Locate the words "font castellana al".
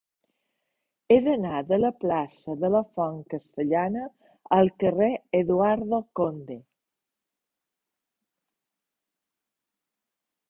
2.95-4.71